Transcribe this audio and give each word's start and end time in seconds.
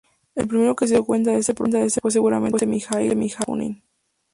El 0.33 0.47
primero 0.47 0.75
que 0.75 0.87
se 0.87 0.95
dió 0.95 1.05
cuenta 1.05 1.29
de 1.29 1.37
ese 1.37 1.53
proceso 1.53 1.99
fue 2.01 2.09
seguramente 2.09 2.65
Mijaíl 2.65 3.13
Bakunin. 3.13 3.83